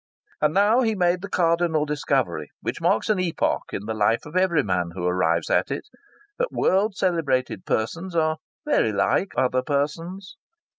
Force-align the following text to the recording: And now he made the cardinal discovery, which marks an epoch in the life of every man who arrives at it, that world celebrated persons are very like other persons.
And 0.41 0.51
now 0.55 0.81
he 0.81 0.95
made 0.95 1.21
the 1.21 1.29
cardinal 1.29 1.85
discovery, 1.85 2.49
which 2.59 2.81
marks 2.81 3.07
an 3.07 3.19
epoch 3.19 3.65
in 3.71 3.85
the 3.85 3.93
life 3.93 4.25
of 4.25 4.35
every 4.35 4.63
man 4.63 4.89
who 4.95 5.05
arrives 5.05 5.51
at 5.51 5.69
it, 5.69 5.83
that 6.39 6.51
world 6.51 6.95
celebrated 6.95 7.67
persons 7.67 8.15
are 8.15 8.37
very 8.65 8.91
like 8.93 9.33
other 9.37 9.61
persons. 9.61 10.37